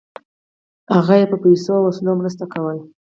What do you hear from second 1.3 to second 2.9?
په پیسو او وسلو مرسته کوله.